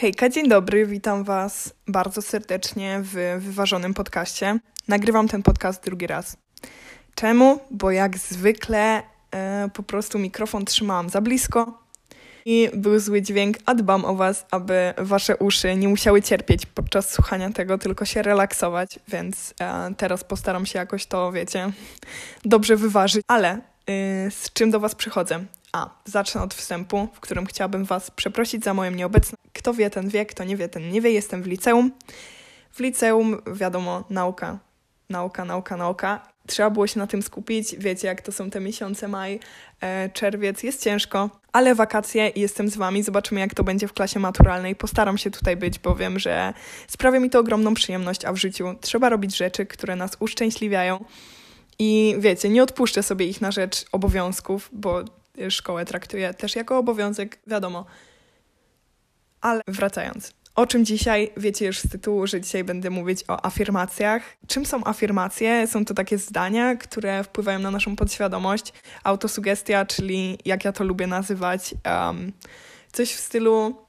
[0.00, 4.58] Hejka, dzień dobry, witam Was bardzo serdecznie w wyważonym podcaście.
[4.88, 6.36] Nagrywam ten podcast drugi raz.
[7.14, 7.60] Czemu?
[7.70, 9.02] Bo jak zwykle
[9.34, 11.82] e, po prostu mikrofon trzymałam za blisko
[12.44, 17.10] i był zły dźwięk, a dbam o Was, aby Wasze uszy nie musiały cierpieć podczas
[17.10, 21.72] słuchania tego, tylko się relaksować, więc e, teraz postaram się jakoś to, wiecie,
[22.44, 23.22] dobrze wyważyć.
[23.28, 23.69] Ale
[24.30, 25.44] z czym do Was przychodzę?
[25.72, 29.42] A, zacznę od wstępu, w którym chciałabym Was przeprosić za moją nieobecność.
[29.52, 31.10] Kto wie, ten wie, kto nie wie, ten nie wie.
[31.10, 31.90] Jestem w liceum.
[32.72, 34.58] W liceum, wiadomo, nauka,
[35.10, 36.30] nauka, nauka, nauka.
[36.46, 37.76] Trzeba było się na tym skupić.
[37.78, 39.40] Wiecie, jak to są te miesiące maj,
[39.80, 40.62] e, czerwiec.
[40.62, 43.02] Jest ciężko, ale wakacje i jestem z Wami.
[43.02, 44.76] Zobaczymy, jak to będzie w klasie maturalnej.
[44.76, 46.54] Postaram się tutaj być, bo wiem, że
[46.88, 51.04] sprawia mi to ogromną przyjemność, a w życiu trzeba robić rzeczy, które nas uszczęśliwiają.
[51.82, 55.04] I wiecie, nie odpuszczę sobie ich na rzecz obowiązków, bo
[55.48, 57.84] szkołę traktuję też jako obowiązek, wiadomo.
[59.40, 60.32] Ale wracając.
[60.54, 61.32] O czym dzisiaj?
[61.36, 64.22] Wiecie już z tytułu, że dzisiaj będę mówić o afirmacjach.
[64.46, 65.66] Czym są afirmacje?
[65.66, 68.72] Są to takie zdania, które wpływają na naszą podświadomość.
[69.04, 72.32] Autosugestia, czyli jak ja to lubię nazywać, um,
[72.92, 73.86] coś w stylu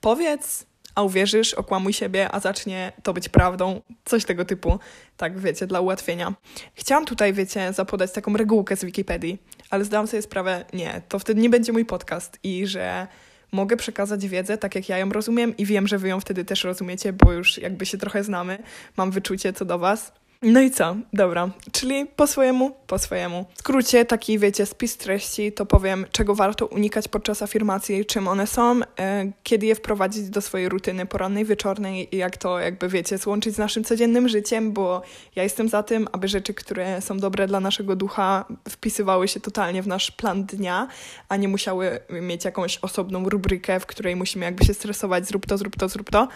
[0.00, 3.80] powiedz, a uwierzysz, okłamuj siebie, a zacznie to być prawdą.
[4.04, 4.78] Coś tego typu,
[5.16, 6.34] tak wiecie, dla ułatwienia.
[6.74, 9.38] Chciałam tutaj, wiecie, zapodać taką regułkę z Wikipedii,
[9.70, 13.06] ale zdałam sobie sprawę, nie, to wtedy nie będzie mój podcast i że
[13.52, 16.64] mogę przekazać wiedzę tak, jak ja ją rozumiem i wiem, że wy ją wtedy też
[16.64, 18.58] rozumiecie, bo już jakby się trochę znamy,
[18.96, 20.12] mam wyczucie co do was.
[20.42, 20.96] No i co?
[21.12, 23.46] Dobra, czyli po swojemu, po swojemu.
[23.54, 28.46] W skrócie, taki wiecie, spis treści, to powiem, czego warto unikać podczas afirmacji, czym one
[28.46, 33.18] są, e, kiedy je wprowadzić do swojej rutyny porannej, wieczornej i jak to jakby wiecie,
[33.18, 35.02] złączyć z naszym codziennym życiem, bo
[35.36, 39.82] ja jestem za tym, aby rzeczy, które są dobre dla naszego ducha, wpisywały się totalnie
[39.82, 40.88] w nasz plan dnia,
[41.28, 45.58] a nie musiały mieć jakąś osobną rubrykę, w której musimy jakby się stresować, zrób to,
[45.58, 46.28] zrób to, zrób to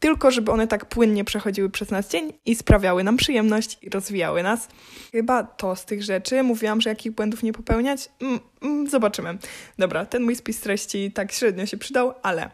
[0.00, 4.42] tylko żeby one tak płynnie przechodziły przez nas dzień i sprawiały nam przyjemność i rozwijały
[4.42, 4.68] nas.
[5.12, 6.42] Chyba to z tych rzeczy.
[6.42, 8.08] Mówiłam, że jakich błędów nie popełniać?
[8.20, 9.38] Mm, mm, zobaczymy.
[9.78, 12.50] Dobra, ten mój spis treści tak średnio się przydał, ale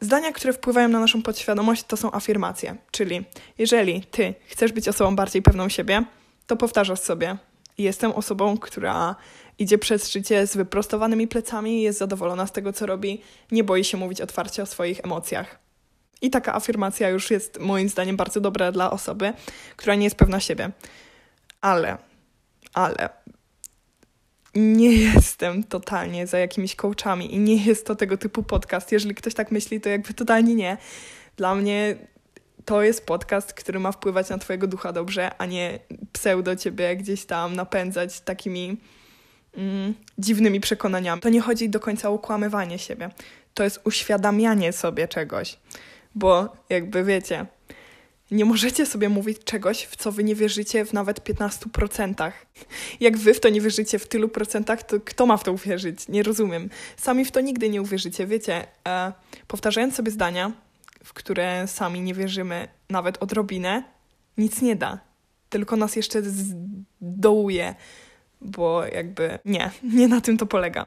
[0.00, 2.76] zdania, które wpływają na naszą podświadomość, to są afirmacje.
[2.90, 3.24] Czyli
[3.58, 6.04] jeżeli ty chcesz być osobą bardziej pewną siebie,
[6.46, 7.36] to powtarzasz sobie:
[7.78, 9.16] Jestem osobą, która
[9.58, 13.22] idzie przez życie z wyprostowanymi plecami, jest zadowolona z tego, co robi,
[13.52, 15.58] nie boi się mówić otwarcie o swoich emocjach.
[16.22, 19.32] I taka afirmacja już jest moim zdaniem bardzo dobra dla osoby,
[19.76, 20.70] która nie jest pewna siebie.
[21.60, 21.98] Ale,
[22.74, 23.08] ale
[24.54, 28.92] nie jestem totalnie za jakimiś coachami i nie jest to tego typu podcast.
[28.92, 30.76] Jeżeli ktoś tak myśli, to jakby totalnie nie.
[31.36, 31.96] Dla mnie
[32.64, 35.78] to jest podcast, który ma wpływać na Twojego ducha dobrze, a nie
[36.12, 38.76] pseudo Ciebie gdzieś tam napędzać takimi
[39.56, 41.22] mm, dziwnymi przekonaniami.
[41.22, 43.10] To nie chodzi do końca o okłamywanie siebie.
[43.54, 45.58] To jest uświadamianie sobie czegoś
[46.14, 47.46] bo jakby wiecie,
[48.32, 52.32] nie możecie sobie mówić czegoś, w co wy nie wierzycie w nawet 15%.
[53.00, 56.08] Jak wy w to nie wierzycie w tylu procentach, to kto ma w to uwierzyć?
[56.08, 56.70] Nie rozumiem.
[56.96, 58.26] Sami w to nigdy nie uwierzycie.
[58.26, 59.12] Wiecie, e,
[59.46, 60.52] powtarzając sobie zdania,
[61.04, 63.84] w które sami nie wierzymy nawet odrobinę,
[64.38, 64.98] nic nie da.
[65.48, 66.22] Tylko nas jeszcze
[67.00, 67.74] zdołuje,
[68.40, 70.86] bo jakby nie, nie na tym to polega.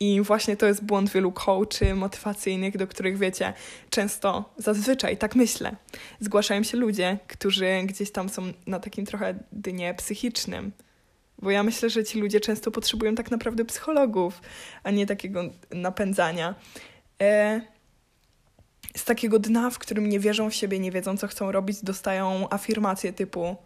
[0.00, 3.52] I właśnie to jest błąd wielu coachy motywacyjnych, do których wiecie,
[3.90, 5.76] często, zazwyczaj, tak myślę,
[6.20, 10.72] zgłaszają się ludzie, którzy gdzieś tam są na takim trochę dnie psychicznym.
[11.38, 14.40] Bo ja myślę, że ci ludzie często potrzebują tak naprawdę psychologów,
[14.82, 16.54] a nie takiego napędzania.
[17.22, 17.60] E,
[18.96, 22.46] z takiego dna, w którym nie wierzą w siebie, nie wiedzą, co chcą robić, dostają
[22.50, 23.56] afirmacje typu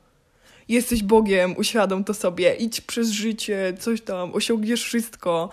[0.71, 5.51] jesteś Bogiem, uświadom to sobie, idź przez życie, coś tam, osiągniesz wszystko,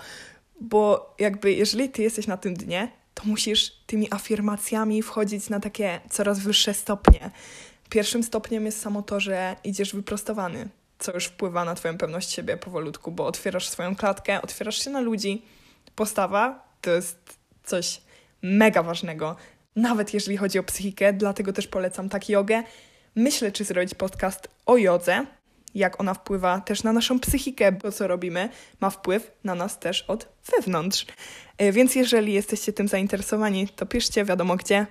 [0.61, 5.99] bo jakby jeżeli ty jesteś na tym dnie, to musisz tymi afirmacjami wchodzić na takie
[6.09, 7.31] coraz wyższe stopnie.
[7.89, 10.69] Pierwszym stopniem jest samo to, że idziesz wyprostowany,
[10.99, 15.01] co już wpływa na twoją pewność siebie powolutku, bo otwierasz swoją klatkę, otwierasz się na
[15.01, 15.45] ludzi.
[15.95, 18.01] Postawa to jest coś
[18.41, 19.35] mega ważnego,
[19.75, 22.63] nawet jeżeli chodzi o psychikę, dlatego też polecam tak jogę.
[23.15, 25.25] Myślę, czy zrobić podcast o jodze,
[25.77, 28.49] jak ona wpływa też na naszą psychikę, bo co robimy
[28.81, 31.05] ma wpływ na nas też od wewnątrz.
[31.57, 34.85] E, więc jeżeli jesteście tym zainteresowani, to piszcie wiadomo gdzie.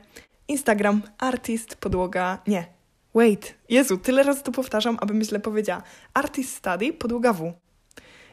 [0.48, 2.66] Instagram, artist, podłoga, nie.
[3.14, 5.82] Wait, Jezu, tyle razy to powtarzam, abym źle powiedziała.
[6.14, 7.52] Artist Study, podłoga W.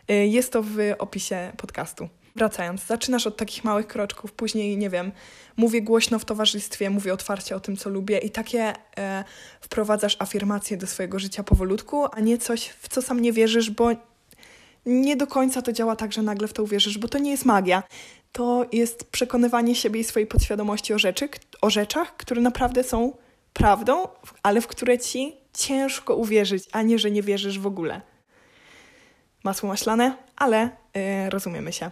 [0.08, 2.10] E, jest to w opisie podcastu.
[2.36, 5.12] Wracając, zaczynasz od takich małych kroczków, później, nie wiem,
[5.58, 9.24] mówię głośno w towarzystwie, mówię otwarcie o tym, co lubię i takie e,
[9.62, 13.90] wprowadzasz afirmacje do swojego życia powolutku, a nie coś, w co sam nie wierzysz, bo
[14.86, 17.46] nie do końca to działa tak, że nagle w to uwierzysz, bo to nie jest
[17.46, 17.84] magia.
[18.32, 21.30] to jest przekonywanie siebie i swojej podświadomości o, rzeczy,
[21.62, 23.14] o rzeczach, które naprawdę są
[23.54, 24.08] prawdą,
[24.44, 28.02] ale w które ci ciężko uwierzyć, a nie, że nie wierzysz w ogóle.
[29.44, 31.92] Masło maślane, ale yy, rozumiemy się.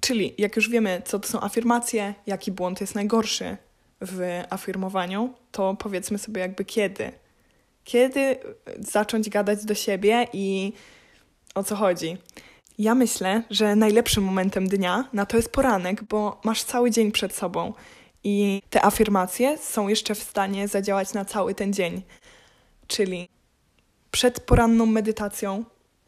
[0.00, 3.56] Czyli jak już wiemy, co to są afirmacje, jaki błąd jest najgorszy
[4.00, 7.12] w afirmowaniu, to powiedzmy sobie jakby kiedy.
[7.84, 8.36] Kiedy
[8.78, 10.72] zacząć gadać do siebie i
[11.54, 12.16] o co chodzi.
[12.78, 17.34] Ja myślę, że najlepszym momentem dnia na to jest poranek, bo masz cały dzień przed
[17.34, 17.72] sobą
[18.24, 22.02] i te afirmacje są jeszcze w stanie zadziałać na cały ten dzień.
[22.86, 23.28] Czyli
[24.10, 25.64] przed poranną medytacją,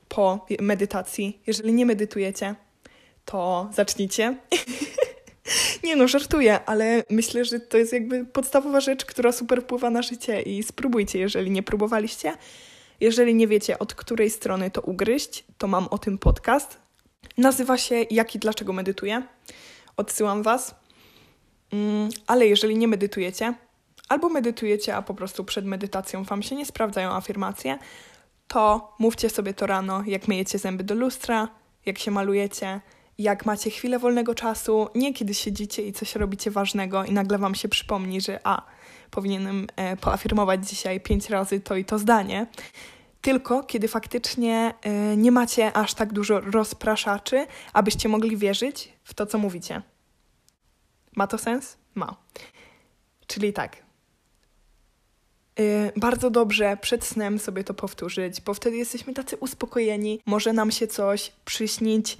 [0.08, 2.54] po medytacji, jeżeli nie medytujecie,
[3.30, 4.36] to zacznijcie.
[5.84, 10.02] nie no, żartuję, ale myślę, że to jest jakby podstawowa rzecz, która super wpływa na
[10.02, 12.36] życie i spróbujcie, jeżeli nie próbowaliście.
[13.00, 16.78] Jeżeli nie wiecie, od której strony to ugryźć, to mam o tym podcast.
[17.38, 19.22] Nazywa się Jak i dlaczego medytuję.
[19.96, 20.74] Odsyłam Was.
[21.72, 23.54] Mm, ale jeżeli nie medytujecie,
[24.08, 27.78] albo medytujecie, a po prostu przed medytacją Wam się nie sprawdzają afirmacje,
[28.48, 31.48] to mówcie sobie to rano, jak myjecie zęby do lustra,
[31.86, 32.80] jak się malujecie,
[33.22, 37.54] jak macie chwilę wolnego czasu, nie kiedy siedzicie i coś robicie ważnego i nagle Wam
[37.54, 38.62] się przypomni, że a,
[39.10, 42.46] powinienem e, poafirmować dzisiaj pięć razy to i to zdanie,
[43.20, 49.26] tylko kiedy faktycznie e, nie macie aż tak dużo rozpraszaczy, abyście mogli wierzyć w to,
[49.26, 49.82] co mówicie.
[51.16, 51.76] Ma to sens?
[51.94, 52.16] Ma.
[53.26, 53.76] Czyli tak.
[55.58, 60.70] E, bardzo dobrze przed snem sobie to powtórzyć, bo wtedy jesteśmy tacy uspokojeni, może nam
[60.70, 62.18] się coś przyśnić.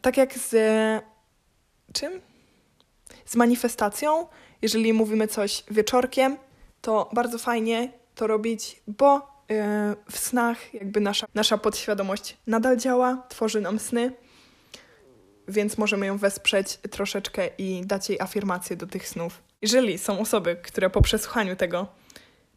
[0.00, 0.54] Tak jak z
[1.92, 2.20] czym?
[3.24, 4.26] Z manifestacją,
[4.62, 6.36] jeżeli mówimy coś wieczorkiem,
[6.80, 9.14] to bardzo fajnie to robić, bo
[9.48, 9.56] yy,
[10.10, 14.12] w snach jakby nasza, nasza podświadomość nadal działa, tworzy nam sny,
[15.48, 19.42] więc możemy ją wesprzeć troszeczkę i dać jej afirmację do tych snów.
[19.62, 21.86] Jeżeli są osoby, które po przesłuchaniu tego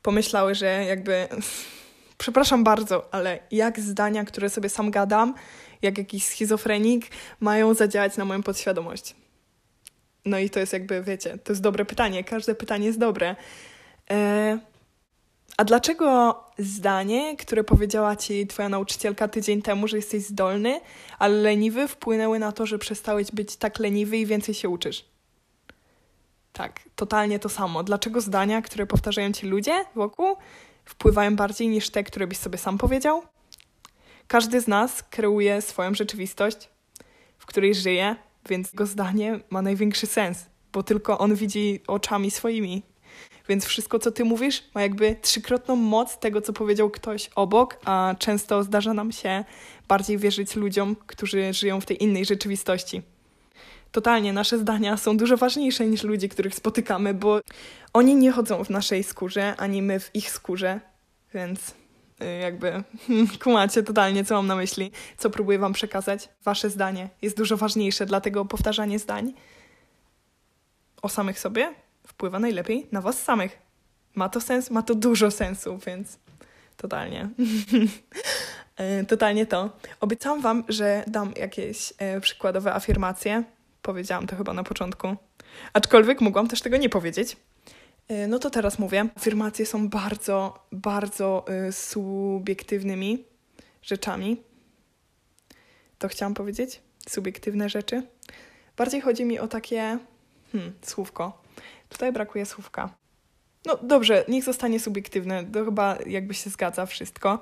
[0.01, 1.27] pomyślały, że jakby
[2.17, 5.33] przepraszam bardzo, ale jak zdania, które sobie sam gadam,
[5.81, 7.05] jak jakiś schizofrenik,
[7.39, 9.15] mają zadziałać na moją podświadomość?
[10.25, 12.23] No i to jest jakby, wiecie, to jest dobre pytanie.
[12.23, 13.35] Każde pytanie jest dobre.
[14.09, 14.59] E,
[15.57, 20.81] a dlaczego zdanie, które powiedziała ci twoja nauczycielka tydzień temu, że jesteś zdolny,
[21.19, 25.05] ale leniwy, wpłynęły na to, że przestałeś być tak leniwy i więcej się uczysz?
[26.53, 27.83] Tak, totalnie to samo.
[27.83, 30.35] Dlaczego zdania, które powtarzają ci ludzie wokół,
[30.85, 33.23] wpływają bardziej niż te, które byś sobie sam powiedział?
[34.27, 36.69] Każdy z nas kreuje swoją rzeczywistość,
[37.37, 38.15] w której żyje,
[38.49, 42.83] więc jego zdanie ma największy sens, bo tylko on widzi oczami swoimi.
[43.49, 48.15] Więc wszystko, co ty mówisz, ma jakby trzykrotną moc tego, co powiedział ktoś obok, a
[48.19, 49.45] często zdarza nam się
[49.87, 53.01] bardziej wierzyć ludziom, którzy żyją w tej innej rzeczywistości.
[53.91, 57.39] Totalnie, nasze zdania są dużo ważniejsze niż ludzi, których spotykamy, bo
[57.93, 60.79] oni nie chodzą w naszej skórze, ani my w ich skórze,
[61.33, 61.73] więc
[62.41, 62.83] jakby
[63.43, 66.29] kumacie totalnie, co mam na myśli, co próbuję wam przekazać.
[66.43, 69.33] Wasze zdanie jest dużo ważniejsze, dlatego powtarzanie zdań
[71.01, 71.73] o samych sobie
[72.07, 73.57] wpływa najlepiej na was samych.
[74.15, 74.71] Ma to sens?
[74.71, 76.19] Ma to dużo sensu, więc
[76.77, 77.29] totalnie.
[79.01, 79.69] Y, totalnie to.
[79.99, 83.43] Obiecałam wam, że dam jakieś e, przykładowe afirmacje.
[83.81, 85.15] Powiedziałam to chyba na początku.
[85.73, 87.37] Aczkolwiek mogłam też tego nie powiedzieć,
[88.27, 89.09] no to teraz mówię.
[89.15, 93.23] Afirmacje są bardzo, bardzo y, subiektywnymi
[93.81, 94.37] rzeczami.
[95.97, 96.81] To chciałam powiedzieć?
[97.09, 98.03] Subiektywne rzeczy.
[98.77, 99.97] Bardziej chodzi mi o takie
[100.51, 101.41] hmm, słówko.
[101.89, 102.89] Tutaj brakuje słówka.
[103.65, 105.45] No dobrze, niech zostanie subiektywne.
[105.45, 107.39] To chyba jakby się zgadza wszystko.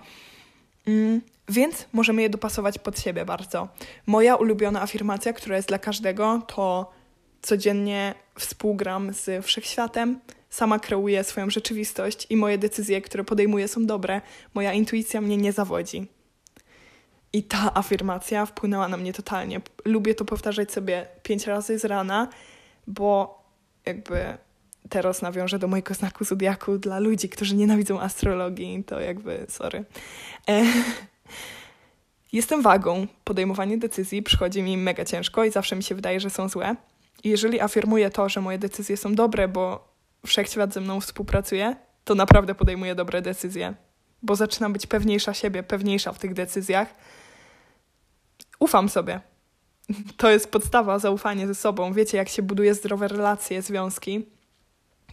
[0.88, 3.68] Mm, więc możemy je dopasować pod siebie bardzo.
[4.06, 6.92] Moja ulubiona afirmacja, która jest dla każdego, to
[7.42, 10.20] codziennie współgram z wszechświatem,
[10.56, 14.22] sama kreuję swoją rzeczywistość i moje decyzje, które podejmuję, są dobre.
[14.54, 16.08] Moja intuicja mnie nie zawodzi.
[17.34, 19.62] I ta afirmacja wpłynęła na mnie totalnie.
[19.86, 22.28] Lubię to powtarzać sobie pięć razy z rana,
[22.88, 23.42] bo
[23.86, 24.38] jakby
[24.90, 29.86] teraz nawiążę do mojego znaku zodiaku dla ludzi, którzy nienawidzą astrologii, to jakby sorry.
[30.50, 30.64] E
[32.34, 33.08] Jestem wagą.
[33.24, 36.76] Podejmowanie decyzji przychodzi mi mega ciężko i zawsze mi się wydaje, że są złe.
[37.24, 39.95] I jeżeli afirmuję to, że moje decyzje są dobre, bo
[40.26, 43.74] wszechświat ze mną współpracuje, to naprawdę podejmuję dobre decyzje,
[44.22, 46.96] bo zaczynam być pewniejsza siebie, pewniejsza w tych decyzjach.
[48.60, 49.20] Ufam sobie.
[50.18, 51.94] To jest podstawa, zaufanie ze sobą.
[51.94, 54.26] Wiecie, jak się buduje zdrowe relacje, związki.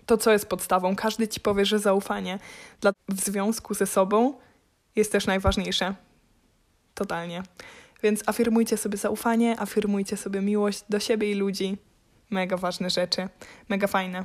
[0.07, 2.38] To, co jest podstawą, każdy ci powie, że zaufanie
[2.81, 4.35] dla, w związku ze sobą
[4.97, 5.95] jest też najważniejsze.
[6.95, 7.42] Totalnie.
[8.02, 11.78] Więc afirmujcie sobie zaufanie, afirmujcie sobie miłość do siebie i ludzi.
[12.31, 13.28] Mega ważne rzeczy,
[13.69, 14.25] mega fajne.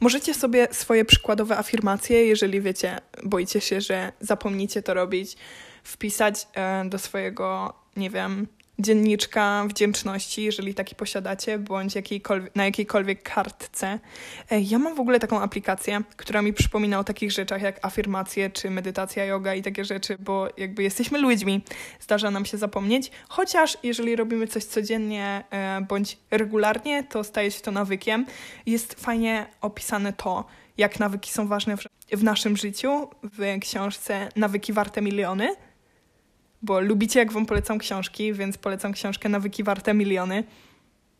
[0.00, 5.36] Możecie sobie swoje przykładowe afirmacje, jeżeli wiecie, boicie się, że zapomnicie to robić,
[5.84, 8.46] wpisać e, do swojego, nie wiem,
[8.82, 13.98] dzienniczka wdzięczności, jeżeli taki posiadacie, bądź jakiejkolwiek, na jakiejkolwiek kartce.
[14.50, 18.50] E, ja mam w ogóle taką aplikację, która mi przypomina o takich rzeczach jak afirmacje,
[18.50, 21.60] czy medytacja, yoga i takie rzeczy, bo jakby jesteśmy ludźmi,
[22.00, 27.60] zdarza nam się zapomnieć, chociaż jeżeli robimy coś codziennie e, bądź regularnie, to staje się
[27.60, 28.26] to nawykiem.
[28.66, 30.44] Jest fajnie opisane to,
[30.78, 35.56] jak nawyki są ważne w, w naszym życiu w książce Nawyki warte miliony
[36.62, 40.44] bo lubicie, jak wam polecam książki, więc polecam książkę Nawyki warte miliony.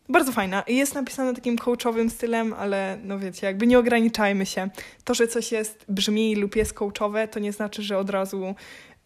[0.09, 0.65] Bardzo fajna.
[0.69, 4.71] Jest napisana takim coachowym stylem, ale no wiecie, jakby nie ograniczajmy się.
[5.05, 8.55] To, że coś jest, brzmi lub jest coachowe, to nie znaczy, że od razu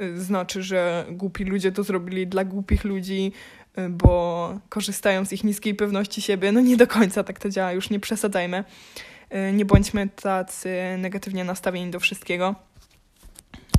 [0.03, 3.33] y, znaczy, że głupi ludzie to zrobili dla głupich ludzi,
[3.79, 6.53] y, bo korzystają z ich niskiej pewności siebie.
[6.53, 8.65] No nie do końca tak to działa, już nie przesadzajmy.
[9.49, 12.55] Y, nie bądźmy tacy negatywnie nastawieni do wszystkiego.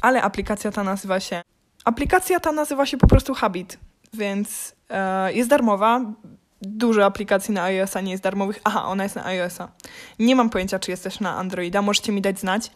[0.01, 1.41] Ale aplikacja ta nazywa się
[1.87, 3.77] Aplikacja ta nazywa się po prostu Habit,
[4.13, 6.01] więc e, jest darmowa.
[6.61, 8.59] Dużo aplikacji na iOS-a nie jest darmowych.
[8.63, 9.71] Aha, ona jest na iOS-a.
[10.19, 12.71] Nie mam pojęcia, czy jest też na Androida, możecie mi dać znać.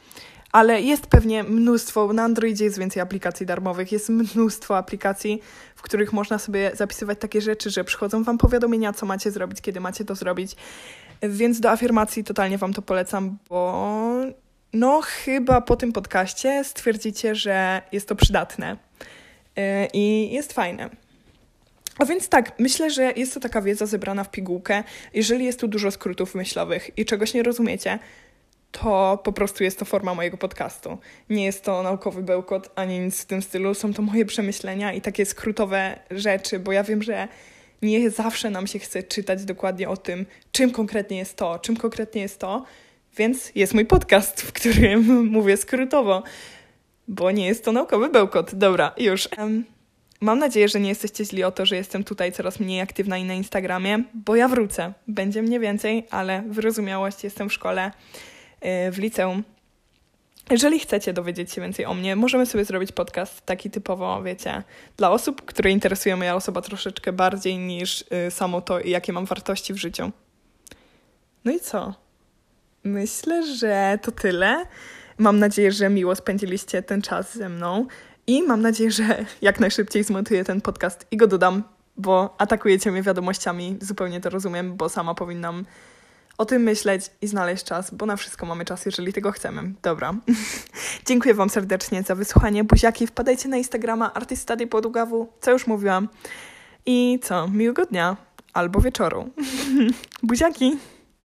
[0.51, 5.41] Ale jest pewnie mnóstwo, na Androidzie jest więcej aplikacji darmowych, jest mnóstwo aplikacji,
[5.75, 9.79] w których można sobie zapisywać takie rzeczy, że przychodzą Wam powiadomienia, co macie zrobić, kiedy
[9.79, 10.55] macie to zrobić.
[11.21, 13.87] Więc do afirmacji totalnie Wam to polecam, bo
[14.73, 18.77] no chyba po tym podcaście stwierdzicie, że jest to przydatne.
[19.55, 20.89] E, i jest fajne.
[21.97, 24.83] A więc tak, myślę, że jest to taka wiedza zebrana w pigułkę.
[25.13, 27.99] Jeżeli jest tu dużo skrótów myślowych i czegoś nie rozumiecie,
[28.71, 30.97] to po prostu jest to forma mojego podcastu.
[31.29, 33.73] Nie jest to naukowy bełkot ani nic w tym stylu.
[33.73, 37.27] Są to moje przemyślenia i takie skrótowe rzeczy, bo ja wiem, że
[37.81, 42.21] nie zawsze nam się chce czytać dokładnie o tym, czym konkretnie jest to, czym konkretnie
[42.21, 42.65] jest to.
[43.17, 46.23] Więc jest mój podcast, w którym mówię skrótowo
[47.11, 48.55] bo nie jest to naukowy bełkot.
[48.55, 49.29] Dobra, już.
[50.21, 53.23] Mam nadzieję, że nie jesteście źli o to, że jestem tutaj coraz mniej aktywna i
[53.23, 54.93] na Instagramie, bo ja wrócę.
[55.07, 57.91] Będzie mnie więcej, ale wyrozumiałość jestem w szkole,
[58.61, 59.43] yy, w liceum.
[60.49, 64.63] Jeżeli chcecie dowiedzieć się więcej o mnie, możemy sobie zrobić podcast taki typowo, wiecie,
[64.97, 69.73] dla osób, które interesuje moja osoba troszeczkę bardziej niż yy, samo to, jakie mam wartości
[69.73, 70.11] w życiu.
[71.45, 71.93] No i co?
[72.83, 74.65] Myślę, że to tyle.
[75.17, 77.85] Mam nadzieję, że miło spędziliście ten czas ze mną
[78.27, 81.63] i mam nadzieję, że jak najszybciej zmontuję ten podcast i go dodam,
[81.97, 83.77] bo atakujecie mnie wiadomościami.
[83.81, 85.65] Zupełnie to rozumiem, bo sama powinnam
[86.37, 89.73] o tym myśleć i znaleźć czas, bo na wszystko mamy czas, jeżeli tego chcemy.
[89.81, 90.13] Dobra.
[91.07, 92.63] Dziękuję Wam serdecznie za wysłuchanie.
[92.63, 96.07] Buziaki, wpadajcie na Instagrama Artist Study Podługawu, co już mówiłam.
[96.85, 97.47] I co?
[97.47, 98.17] Miłego dnia
[98.53, 99.29] albo wieczoru.
[100.23, 100.77] Buziaki!